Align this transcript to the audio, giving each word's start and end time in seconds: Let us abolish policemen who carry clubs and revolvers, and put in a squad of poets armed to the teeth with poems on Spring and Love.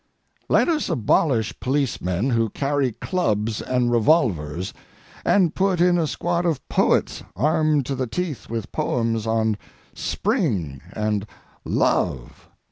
Let 0.49 0.67
us 0.67 0.89
abolish 0.89 1.59
policemen 1.59 2.31
who 2.31 2.49
carry 2.49 2.93
clubs 2.93 3.61
and 3.61 3.91
revolvers, 3.91 4.73
and 5.23 5.53
put 5.53 5.79
in 5.79 5.99
a 5.99 6.07
squad 6.07 6.43
of 6.43 6.67
poets 6.69 7.21
armed 7.35 7.85
to 7.85 7.93
the 7.93 8.07
teeth 8.07 8.49
with 8.49 8.71
poems 8.71 9.27
on 9.27 9.59
Spring 9.93 10.81
and 10.93 11.27
Love. 11.65 12.49